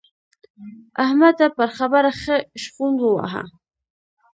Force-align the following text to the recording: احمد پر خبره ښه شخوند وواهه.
احمد 1.03 1.37
پر 1.57 1.69
خبره 1.77 2.11
ښه 2.21 2.35
شخوند 2.61 2.97
وواهه. 2.99 3.43